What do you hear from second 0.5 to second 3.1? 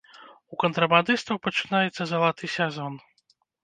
У кантрабандыстаў пачынаецца залаты сезон.